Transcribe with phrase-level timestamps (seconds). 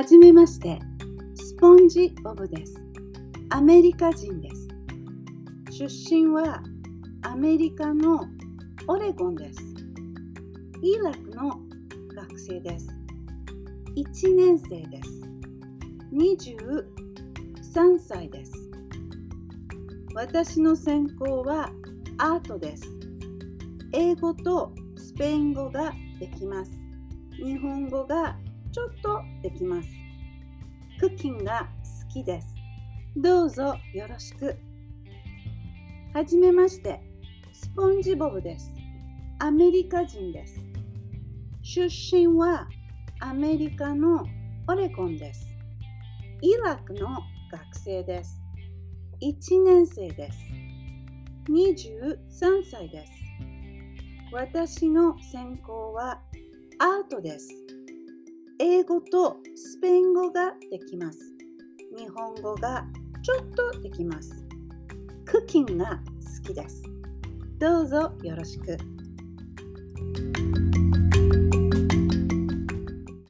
[0.00, 0.78] はじめまして、
[1.34, 2.74] スポンジボブです。
[3.50, 4.66] アメリカ人です。
[5.70, 6.62] 出身は
[7.20, 8.24] アメリカの
[8.86, 9.60] オレゴンです。
[10.80, 11.60] イラクの
[12.14, 12.88] 学生です。
[13.94, 15.20] 1年生です。
[16.14, 18.52] 23歳です。
[20.14, 21.70] 私の専攻は
[22.16, 22.84] アートです。
[23.92, 26.70] 英語とスペイン語ができます。
[27.36, 28.38] 日本語が
[29.52, 29.88] できます。
[31.00, 31.68] クッキングが
[32.04, 32.48] 好きです。
[33.16, 34.56] どうぞよろしく。
[36.14, 37.00] はじめまして、
[37.52, 38.74] スポンジボブです。
[39.38, 40.60] アメリカ人です。
[41.62, 42.68] 出身は
[43.20, 44.24] アメリカの
[44.68, 45.46] オレゴンです。
[46.42, 47.08] イラクの
[47.50, 48.40] 学生です。
[49.20, 50.38] 1年生です。
[51.48, 53.12] 23歳です。
[54.32, 56.20] 私の専攻は
[56.78, 57.48] アートです。
[58.62, 61.18] 英語とスペイン語ができます。
[61.96, 62.84] 日本語が
[63.22, 64.44] ちょっとできます。
[65.24, 65.98] クッキングが
[66.42, 66.82] 好きです。
[67.58, 68.76] どうぞよろしく。